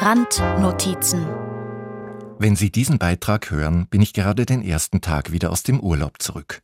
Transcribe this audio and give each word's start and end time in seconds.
Randnotizen 0.00 1.26
Wenn 2.38 2.54
Sie 2.54 2.70
diesen 2.70 2.98
Beitrag 2.98 3.50
hören, 3.50 3.88
bin 3.88 4.00
ich 4.00 4.12
gerade 4.12 4.46
den 4.46 4.62
ersten 4.62 5.00
Tag 5.00 5.32
wieder 5.32 5.50
aus 5.50 5.64
dem 5.64 5.80
Urlaub 5.80 6.22
zurück. 6.22 6.62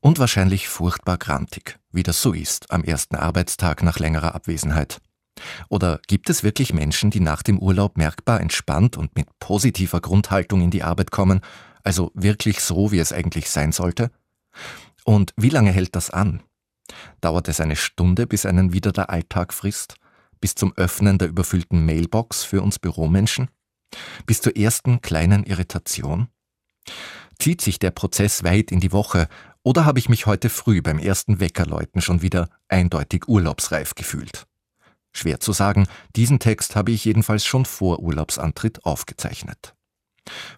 Und 0.00 0.18
wahrscheinlich 0.18 0.68
furchtbar 0.68 1.16
grantig, 1.16 1.78
wie 1.92 2.02
das 2.02 2.20
so 2.20 2.32
ist 2.32 2.72
am 2.72 2.82
ersten 2.82 3.14
Arbeitstag 3.14 3.84
nach 3.84 4.00
längerer 4.00 4.34
Abwesenheit. 4.34 5.00
Oder 5.68 6.00
gibt 6.08 6.28
es 6.28 6.42
wirklich 6.42 6.74
Menschen, 6.74 7.10
die 7.10 7.20
nach 7.20 7.44
dem 7.44 7.60
Urlaub 7.60 7.96
merkbar 7.96 8.40
entspannt 8.40 8.96
und 8.96 9.14
mit 9.14 9.28
positiver 9.38 10.00
Grundhaltung 10.00 10.60
in 10.60 10.72
die 10.72 10.82
Arbeit 10.82 11.12
kommen, 11.12 11.40
also 11.84 12.10
wirklich 12.14 12.58
so, 12.58 12.90
wie 12.90 12.98
es 12.98 13.12
eigentlich 13.12 13.48
sein 13.48 13.70
sollte? 13.70 14.10
Und 15.04 15.32
wie 15.36 15.50
lange 15.50 15.70
hält 15.70 15.94
das 15.94 16.10
an? 16.10 16.42
Dauert 17.20 17.48
es 17.48 17.60
eine 17.60 17.76
Stunde, 17.76 18.26
bis 18.26 18.46
einen 18.46 18.72
wieder 18.72 18.92
der 18.92 19.10
Alltag 19.10 19.52
frisst? 19.52 19.96
Bis 20.40 20.54
zum 20.54 20.74
Öffnen 20.76 21.18
der 21.18 21.28
überfüllten 21.28 21.86
Mailbox 21.86 22.44
für 22.44 22.62
uns 22.62 22.78
Büromenschen? 22.78 23.48
Bis 24.26 24.40
zur 24.40 24.56
ersten 24.56 25.00
kleinen 25.00 25.44
Irritation? 25.44 26.28
Zieht 27.38 27.60
sich 27.60 27.78
der 27.78 27.90
Prozess 27.90 28.44
weit 28.44 28.70
in 28.70 28.80
die 28.80 28.92
Woche 28.92 29.28
oder 29.62 29.84
habe 29.84 29.98
ich 29.98 30.08
mich 30.08 30.26
heute 30.26 30.50
früh 30.50 30.82
beim 30.82 30.98
ersten 30.98 31.40
Weckerläuten 31.40 32.00
schon 32.00 32.22
wieder 32.22 32.48
eindeutig 32.68 33.28
urlaubsreif 33.28 33.94
gefühlt? 33.94 34.46
Schwer 35.12 35.40
zu 35.40 35.52
sagen, 35.52 35.86
diesen 36.16 36.38
Text 36.38 36.76
habe 36.76 36.90
ich 36.90 37.04
jedenfalls 37.04 37.44
schon 37.44 37.64
vor 37.64 38.00
Urlaubsantritt 38.00 38.84
aufgezeichnet. 38.84 39.74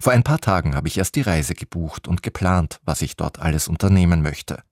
Vor 0.00 0.12
ein 0.12 0.22
paar 0.22 0.40
Tagen 0.40 0.74
habe 0.74 0.88
ich 0.88 0.98
erst 0.98 1.14
die 1.16 1.22
Reise 1.22 1.54
gebucht 1.54 2.08
und 2.08 2.22
geplant, 2.22 2.80
was 2.84 3.02
ich 3.02 3.16
dort 3.16 3.38
alles 3.38 3.68
unternehmen 3.68 4.22
möchte. 4.22 4.62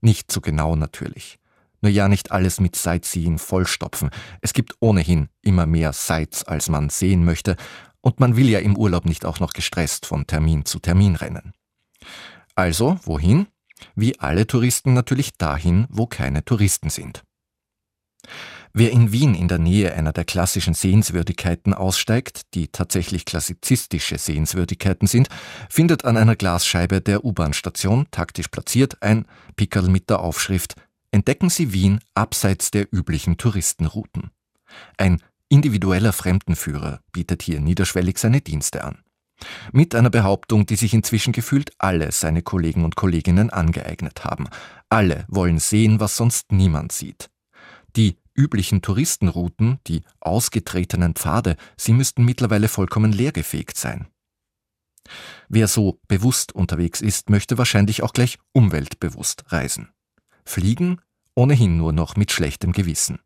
Nicht 0.00 0.30
zu 0.30 0.40
genau 0.40 0.76
natürlich. 0.76 1.38
Nur 1.82 1.90
ja 1.90 2.08
nicht 2.08 2.30
alles 2.30 2.60
mit 2.60 2.76
Sightseeing 2.76 3.38
vollstopfen. 3.38 4.10
Es 4.42 4.52
gibt 4.52 4.74
ohnehin 4.80 5.28
immer 5.42 5.66
mehr 5.66 5.92
Sights, 5.92 6.44
als 6.44 6.68
man 6.68 6.90
sehen 6.90 7.24
möchte, 7.24 7.56
und 8.02 8.20
man 8.20 8.36
will 8.36 8.48
ja 8.48 8.60
im 8.60 8.76
Urlaub 8.76 9.04
nicht 9.04 9.24
auch 9.24 9.40
noch 9.40 9.52
gestresst 9.52 10.06
von 10.06 10.26
Termin 10.26 10.64
zu 10.64 10.78
Termin 10.78 11.16
rennen. 11.16 11.52
Also, 12.54 12.98
wohin? 13.04 13.46
Wie 13.94 14.18
alle 14.18 14.46
Touristen 14.46 14.92
natürlich 14.92 15.36
dahin, 15.36 15.86
wo 15.90 16.06
keine 16.06 16.44
Touristen 16.44 16.90
sind. 16.90 17.24
Wer 18.72 18.92
in 18.92 19.10
Wien 19.10 19.34
in 19.34 19.48
der 19.48 19.58
Nähe 19.58 19.94
einer 19.94 20.12
der 20.12 20.24
klassischen 20.24 20.74
Sehenswürdigkeiten 20.74 21.74
aussteigt, 21.74 22.54
die 22.54 22.68
tatsächlich 22.68 23.24
klassizistische 23.24 24.16
Sehenswürdigkeiten 24.16 25.08
sind, 25.08 25.28
findet 25.68 26.04
an 26.04 26.16
einer 26.16 26.36
Glasscheibe 26.36 27.00
der 27.00 27.24
U-Bahn-Station 27.24 28.06
taktisch 28.12 28.48
platziert 28.48 29.02
ein 29.02 29.26
Pickerl 29.56 29.88
mit 29.88 30.08
der 30.08 30.20
Aufschrift 30.20 30.76
Entdecken 31.12 31.50
Sie 31.50 31.72
Wien 31.72 31.98
abseits 32.14 32.70
der 32.70 32.86
üblichen 32.92 33.36
Touristenrouten. 33.36 34.30
Ein 34.96 35.20
individueller 35.48 36.12
Fremdenführer 36.12 37.00
bietet 37.10 37.42
hier 37.42 37.60
niederschwellig 37.60 38.18
seine 38.18 38.40
Dienste 38.40 38.84
an. 38.84 38.98
Mit 39.72 39.96
einer 39.96 40.10
Behauptung, 40.10 40.66
die 40.66 40.76
sich 40.76 40.94
inzwischen 40.94 41.32
gefühlt 41.32 41.72
alle 41.78 42.12
seine 42.12 42.42
Kollegen 42.42 42.84
und 42.84 42.94
Kolleginnen 42.94 43.50
angeeignet 43.50 44.24
haben. 44.24 44.48
Alle 44.88 45.24
wollen 45.26 45.58
sehen, 45.58 45.98
was 45.98 46.16
sonst 46.16 46.52
niemand 46.52 46.92
sieht. 46.92 47.30
Die 47.96 48.16
üblichen 48.40 48.80
Touristenrouten, 48.80 49.78
die 49.86 50.02
ausgetretenen 50.20 51.14
Pfade, 51.14 51.56
sie 51.76 51.92
müssten 51.92 52.24
mittlerweile 52.24 52.68
vollkommen 52.68 53.12
leergefegt 53.12 53.76
sein. 53.76 54.08
Wer 55.48 55.68
so 55.68 56.00
bewusst 56.08 56.52
unterwegs 56.52 57.00
ist, 57.00 57.28
möchte 57.28 57.58
wahrscheinlich 57.58 58.02
auch 58.02 58.12
gleich 58.12 58.38
umweltbewusst 58.52 59.44
reisen. 59.52 59.90
Fliegen 60.44 61.00
ohnehin 61.34 61.76
nur 61.76 61.92
noch 61.92 62.16
mit 62.16 62.32
schlechtem 62.32 62.72
Gewissen. 62.72 63.18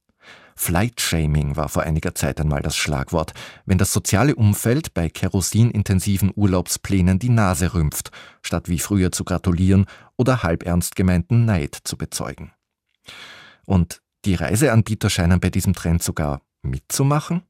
Flight-Shaming 0.56 1.56
war 1.56 1.68
vor 1.68 1.82
einiger 1.82 2.14
Zeit 2.14 2.40
einmal 2.40 2.62
das 2.62 2.76
Schlagwort, 2.76 3.34
wenn 3.66 3.78
das 3.78 3.92
soziale 3.92 4.36
Umfeld 4.36 4.94
bei 4.94 5.08
kerosinintensiven 5.08 6.32
Urlaubsplänen 6.34 7.18
die 7.18 7.28
Nase 7.28 7.74
rümpft, 7.74 8.10
statt 8.42 8.68
wie 8.68 8.78
früher 8.78 9.10
zu 9.10 9.24
gratulieren 9.24 9.86
oder 10.16 10.42
halbernst 10.42 10.96
gemeinten 10.96 11.44
Neid 11.44 11.76
zu 11.82 11.96
bezeugen. 11.96 12.52
Und 13.66 14.00
die 14.24 14.34
Reiseanbieter 14.34 15.10
scheinen 15.10 15.40
bei 15.40 15.50
diesem 15.50 15.74
Trend 15.74 16.02
sogar 16.02 16.40
mitzumachen. 16.62 17.42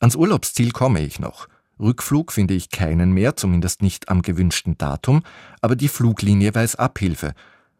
Ans 0.00 0.16
Urlaubsziel 0.16 0.72
komme 0.72 1.00
ich 1.00 1.18
noch. 1.20 1.48
Rückflug 1.78 2.32
finde 2.32 2.54
ich 2.54 2.70
keinen 2.70 3.12
mehr, 3.12 3.36
zumindest 3.36 3.82
nicht 3.82 4.08
am 4.08 4.22
gewünschten 4.22 4.78
Datum, 4.78 5.22
aber 5.60 5.76
die 5.76 5.88
Fluglinie 5.88 6.54
weiß 6.54 6.76
Abhilfe. 6.76 7.34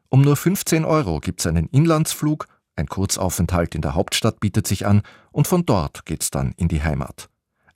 Um 0.08 0.22
nur 0.22 0.36
15 0.36 0.84
Euro 0.84 1.20
gibt 1.20 1.40
es 1.40 1.46
einen 1.46 1.68
Inlandsflug, 1.68 2.46
ein 2.76 2.86
Kurzaufenthalt 2.86 3.74
in 3.74 3.82
der 3.82 3.94
Hauptstadt 3.94 4.40
bietet 4.40 4.66
sich 4.66 4.86
an 4.86 5.02
und 5.30 5.46
von 5.46 5.64
dort 5.64 6.06
geht's 6.06 6.30
dann 6.30 6.52
in 6.56 6.68
die 6.68 6.82
Heimat. 6.82 7.28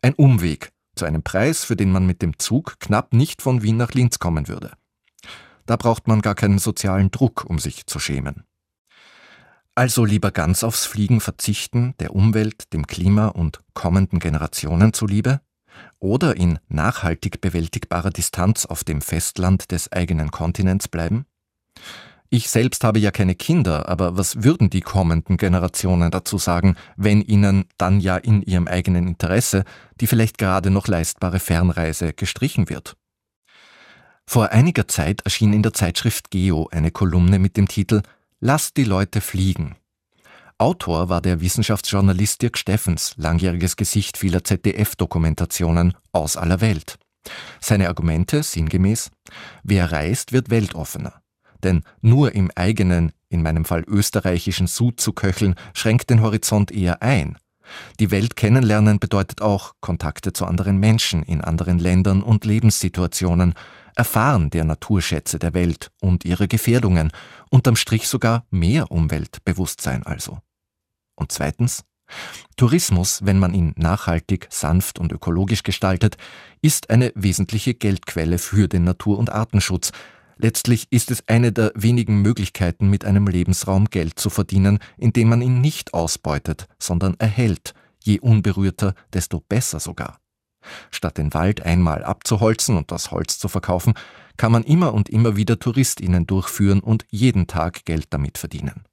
Ein 0.03 0.15
Umweg 0.15 0.72
zu 0.97 1.04
einem 1.04 1.22
Preis, 1.22 1.65
für 1.65 1.77
den 1.77 1.93
man 1.93 2.06
mit 2.06 2.21
dem 2.21 2.38
Zug 2.38 2.81
knapp 2.81 3.12
nicht 3.12 3.43
von 3.43 3.62
Wien 3.62 3.77
nach 3.77 3.93
Linz 3.93 4.19
kommen 4.19 4.48
würde. 4.48 4.72
Da 5.66 5.77
braucht 5.77 6.09
man 6.09 6.21
gar 6.21 6.34
keinen 6.34 6.59
sozialen 6.59 7.10
Druck, 7.10 7.44
um 7.48 7.59
sich 7.59 7.87
zu 7.87 8.00
schämen. 8.00 8.44
Also 9.78 10.05
lieber 10.05 10.33
ganz 10.33 10.65
aufs 10.65 10.87
Fliegen 10.87 11.21
verzichten, 11.21 11.94
der 12.00 12.12
Umwelt, 12.12 12.72
dem 12.72 12.89
Klima 12.89 13.28
und 13.28 13.61
kommenden 13.75 14.19
Generationen 14.19 14.93
zuliebe? 14.93 15.41
Oder 16.00 16.37
in 16.37 16.59
nachhaltig 16.66 17.41
bewältigbarer 17.41 18.11
Distanz 18.11 18.66
auf 18.66 18.83
dem 18.83 19.00
Festland 19.00 19.71
des 19.71 19.93
eigenen 19.93 20.33
Kontinents 20.33 20.89
bleiben? 20.89 21.27
Ich 22.28 22.50
selbst 22.50 22.83
habe 22.83 22.99
ja 22.99 23.12
keine 23.12 23.37
Kinder, 23.37 23.89
aber 23.89 24.16
was 24.16 24.43
würden 24.43 24.69
die 24.69 24.81
kommenden 24.81 25.37
Generationen 25.37 26.10
dazu 26.10 26.39
sagen, 26.39 26.75
wenn 26.97 27.22
ihnen 27.22 27.66
dann 27.77 28.00
ja 28.00 28.16
in 28.16 28.43
ihrem 28.43 28.66
eigenen 28.66 29.06
Interesse 29.06 29.62
die 30.00 30.09
vielleicht 30.09 30.39
gerade 30.39 30.72
noch 30.72 30.89
leistbare 30.89 31.39
Fernreise 31.39 32.15
gestrichen 32.15 32.69
wird? 32.69 32.97
Vor 34.27 34.50
einiger 34.50 34.89
Zeit 34.89 35.21
erschien 35.21 35.53
in 35.53 35.62
der 35.62 35.72
Zeitschrift 35.72 36.33
Geo 36.33 36.69
eine 36.72 36.91
Kolumne 36.91 37.39
mit 37.39 37.56
dem 37.56 37.69
Titel 37.69 38.03
Lasst 38.41 38.76
die 38.76 38.84
Leute 38.84 39.21
fliegen. 39.21 39.75
Autor 40.59 41.09
war 41.09 41.21
der 41.21 41.41
Wissenschaftsjournalist 41.41 42.41
Dirk 42.41 42.56
Steffens, 42.56 43.15
langjähriges 43.16 43.75
Gesicht 43.75 44.16
vieler 44.16 44.44
ZDF-Dokumentationen 44.44 45.94
aus 46.12 46.37
aller 46.37 46.60
Welt. 46.60 46.98
Seine 47.60 47.88
Argumente 47.88 48.44
sinngemäß, 48.44 49.10
wer 49.65 49.91
reist, 49.91 50.32
wird 50.32 50.50
weltoffener. 50.50 51.21
Denn 51.65 51.82
nur 52.00 52.32
im 52.37 52.53
eigenen, 52.54 53.10
in 53.28 53.43
meinem 53.43 53.65
Fall 53.65 53.82
österreichischen 53.88 54.69
Sud 54.69 55.00
zu 55.00 55.12
köcheln, 55.12 55.56
schränkt 55.75 56.09
den 56.09 56.22
Horizont 56.22 56.71
eher 56.71 57.03
ein. 57.03 57.38
Die 57.98 58.12
Welt 58.12 58.37
kennenlernen 58.37 59.00
bedeutet 59.00 59.43
auch 59.43 59.72
Kontakte 59.81 60.32
zu 60.32 60.47
anderen 60.47 60.78
Menschen 60.78 61.25
in 61.25 61.41
anderen 61.41 61.81
Ländern 61.81 62.22
und 62.22 62.44
Lebenssituationen, 62.44 63.54
Erfahren 63.98 64.48
der 64.50 64.62
Naturschätze 64.62 65.41
der 65.41 65.54
Welt 65.54 65.91
und 66.00 66.25
ihre 66.25 66.47
Gefährdungen, 66.47 67.10
unterm 67.50 67.75
Strich 67.75 68.06
sogar 68.06 68.47
mehr 68.48 68.92
Umweltbewusstsein 68.92 70.04
also. 70.04 70.38
Und 71.16 71.32
zweitens, 71.32 71.84
Tourismus, 72.56 73.25
wenn 73.25 73.41
man 73.41 73.54
ihn 73.54 73.75
nachhaltig, 73.76 74.47
sanft 74.50 75.00
und 75.00 75.10
ökologisch 75.10 75.64
gestaltet, 75.64 76.16
ist 76.62 76.91
eine 76.91 77.10
wesentliche 77.16 77.75
Geldquelle 77.75 78.38
für 78.38 78.69
den 78.69 78.84
Natur- 78.84 79.19
und 79.19 79.31
Artenschutz. 79.31 79.91
Letztlich 80.36 80.86
ist 80.91 81.10
es 81.10 81.26
eine 81.26 81.50
der 81.50 81.72
wenigen 81.75 82.22
Möglichkeiten, 82.22 82.88
mit 82.88 83.04
einem 83.04 83.26
Lebensraum 83.26 83.86
Geld 83.86 84.20
zu 84.20 84.30
verdienen, 84.30 84.78
indem 84.97 85.30
man 85.30 85.42
ihn 85.42 85.60
nicht 85.60 85.92
ausbeutet, 85.92 86.69
sondern 86.78 87.16
erhält, 87.19 87.75
je 88.04 88.20
unberührter, 88.20 88.94
desto 89.12 89.41
besser 89.41 89.80
sogar. 89.80 90.20
Statt 90.91 91.19
den 91.19 91.34
Wald 91.34 91.62
einmal 91.62 92.04
abzuholzen 92.04 92.76
und 92.76 92.91
das 92.91 93.10
Holz 93.10 93.38
zu 93.38 93.48
verkaufen, 93.48 93.94
kann 94.36 94.52
man 94.52 94.64
immer 94.64 94.94
und 94.94 95.08
immer 95.08 95.36
wieder 95.36 95.58
TouristInnen 95.58 96.26
durchführen 96.26 96.80
und 96.80 97.04
jeden 97.10 97.46
Tag 97.46 97.84
Geld 97.84 98.06
damit 98.10 98.38
verdienen. 98.38 98.84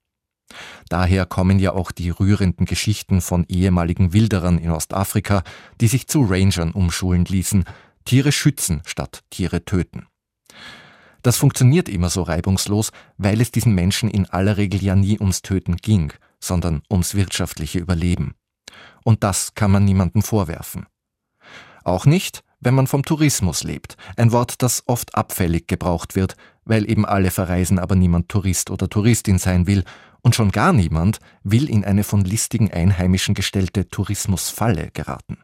Daher 0.88 1.26
kommen 1.26 1.58
ja 1.58 1.72
auch 1.72 1.90
die 1.90 2.10
rührenden 2.10 2.66
Geschichten 2.66 3.20
von 3.20 3.44
ehemaligen 3.48 4.12
Wilderern 4.12 4.58
in 4.58 4.70
Ostafrika, 4.70 5.42
die 5.80 5.88
sich 5.88 6.06
zu 6.06 6.24
Rangern 6.24 6.72
umschulen 6.72 7.24
ließen, 7.24 7.64
Tiere 8.04 8.30
schützen 8.30 8.82
statt 8.86 9.24
Tiere 9.30 9.64
töten. 9.64 10.06
Das 11.22 11.38
funktioniert 11.38 11.88
immer 11.88 12.08
so 12.08 12.22
reibungslos, 12.22 12.92
weil 13.16 13.40
es 13.40 13.50
diesen 13.50 13.74
Menschen 13.74 14.08
in 14.08 14.26
aller 14.26 14.56
Regel 14.56 14.82
ja 14.82 14.94
nie 14.94 15.18
ums 15.18 15.42
Töten 15.42 15.76
ging, 15.76 16.12
sondern 16.38 16.82
ums 16.88 17.16
wirtschaftliche 17.16 17.80
Überleben. 17.80 18.34
Und 19.02 19.24
das 19.24 19.54
kann 19.54 19.72
man 19.72 19.84
niemandem 19.84 20.22
vorwerfen. 20.22 20.86
Auch 21.86 22.04
nicht, 22.04 22.42
wenn 22.58 22.74
man 22.74 22.88
vom 22.88 23.04
Tourismus 23.04 23.62
lebt, 23.62 23.96
ein 24.16 24.32
Wort, 24.32 24.60
das 24.60 24.82
oft 24.86 25.14
abfällig 25.14 25.68
gebraucht 25.68 26.16
wird, 26.16 26.34
weil 26.64 26.90
eben 26.90 27.06
alle 27.06 27.30
verreisen, 27.30 27.78
aber 27.78 27.94
niemand 27.94 28.28
Tourist 28.28 28.70
oder 28.70 28.90
Touristin 28.90 29.38
sein 29.38 29.68
will, 29.68 29.84
und 30.20 30.34
schon 30.34 30.50
gar 30.50 30.72
niemand 30.72 31.20
will 31.44 31.70
in 31.70 31.84
eine 31.84 32.02
von 32.02 32.24
listigen 32.24 32.72
Einheimischen 32.72 33.36
gestellte 33.36 33.88
Tourismusfalle 33.88 34.90
geraten. 34.92 35.38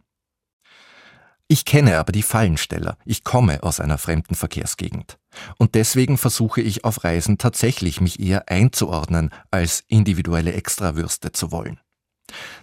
Ich 1.46 1.64
kenne 1.64 1.96
aber 1.98 2.10
die 2.10 2.24
Fallensteller. 2.24 2.96
Ich 3.04 3.22
komme 3.22 3.62
aus 3.62 3.78
einer 3.78 3.98
fremden 3.98 4.34
Verkehrsgegend. 4.34 5.18
Und 5.58 5.76
deswegen 5.76 6.18
versuche 6.18 6.60
ich 6.60 6.84
auf 6.84 7.04
Reisen 7.04 7.38
tatsächlich 7.38 8.00
mich 8.00 8.18
eher 8.18 8.48
einzuordnen, 8.48 9.30
als 9.52 9.84
individuelle 9.86 10.54
Extrawürste 10.54 11.30
zu 11.30 11.52
wollen. 11.52 11.78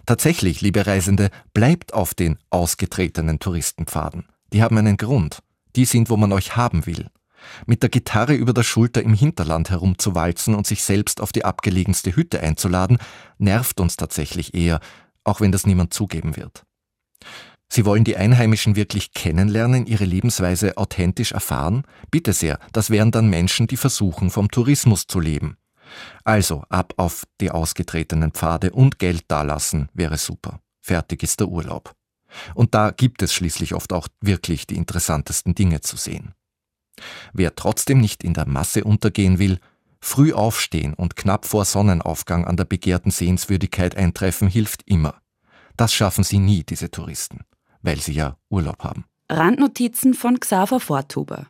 Tatsächlich, 0.06 0.60
liebe 0.60 0.86
Reisende, 0.86 1.30
bleibt 1.54 1.94
auf 1.94 2.14
den 2.14 2.38
ausgetretenen 2.50 3.38
Touristenpfaden. 3.38 4.26
Die 4.52 4.62
haben 4.62 4.78
einen 4.78 4.96
Grund. 4.96 5.40
Die 5.76 5.84
sind, 5.84 6.10
wo 6.10 6.16
man 6.16 6.32
euch 6.32 6.56
haben 6.56 6.86
will. 6.86 7.08
Mit 7.66 7.82
der 7.82 7.90
Gitarre 7.90 8.34
über 8.34 8.52
der 8.52 8.62
Schulter 8.62 9.02
im 9.02 9.14
Hinterland 9.14 9.70
herumzuwalzen 9.70 10.54
und 10.54 10.66
sich 10.66 10.82
selbst 10.82 11.20
auf 11.20 11.32
die 11.32 11.44
abgelegenste 11.44 12.14
Hütte 12.14 12.40
einzuladen, 12.40 12.98
nervt 13.38 13.80
uns 13.80 13.96
tatsächlich 13.96 14.54
eher, 14.54 14.80
auch 15.24 15.40
wenn 15.40 15.52
das 15.52 15.66
niemand 15.66 15.94
zugeben 15.94 16.36
wird. 16.36 16.64
Sie 17.72 17.84
wollen 17.84 18.02
die 18.02 18.16
Einheimischen 18.16 18.74
wirklich 18.74 19.12
kennenlernen, 19.12 19.86
ihre 19.86 20.04
Lebensweise 20.04 20.76
authentisch 20.76 21.32
erfahren? 21.32 21.84
Bitte 22.10 22.32
sehr, 22.32 22.58
das 22.72 22.90
wären 22.90 23.12
dann 23.12 23.30
Menschen, 23.30 23.68
die 23.68 23.76
versuchen, 23.76 24.30
vom 24.30 24.50
Tourismus 24.50 25.06
zu 25.06 25.20
leben. 25.20 25.56
Also 26.24 26.64
ab 26.68 26.94
auf 26.96 27.24
die 27.40 27.50
ausgetretenen 27.50 28.32
Pfade 28.32 28.72
und 28.72 28.98
Geld 28.98 29.24
dalassen 29.28 29.88
wäre 29.94 30.18
super. 30.18 30.60
Fertig 30.80 31.22
ist 31.22 31.40
der 31.40 31.48
Urlaub. 31.48 31.94
Und 32.54 32.74
da 32.74 32.90
gibt 32.90 33.22
es 33.22 33.34
schließlich 33.34 33.74
oft 33.74 33.92
auch 33.92 34.08
wirklich 34.20 34.66
die 34.66 34.76
interessantesten 34.76 35.54
Dinge 35.54 35.80
zu 35.80 35.96
sehen. 35.96 36.34
Wer 37.32 37.54
trotzdem 37.54 38.00
nicht 38.00 38.22
in 38.24 38.34
der 38.34 38.46
Masse 38.46 38.84
untergehen 38.84 39.38
will, 39.38 39.58
früh 40.00 40.32
aufstehen 40.32 40.94
und 40.94 41.16
knapp 41.16 41.44
vor 41.46 41.64
Sonnenaufgang 41.64 42.46
an 42.46 42.56
der 42.56 42.64
begehrten 42.64 43.10
Sehenswürdigkeit 43.10 43.96
eintreffen, 43.96 44.48
hilft 44.48 44.82
immer. 44.86 45.20
Das 45.76 45.92
schaffen 45.92 46.24
sie 46.24 46.38
nie, 46.38 46.62
diese 46.62 46.90
Touristen, 46.90 47.40
weil 47.82 48.00
sie 48.00 48.12
ja 48.12 48.36
Urlaub 48.48 48.82
haben. 48.84 49.04
Randnotizen 49.30 50.14
von 50.14 50.40
Xaver 50.40 50.80
Vortuber 50.80 51.46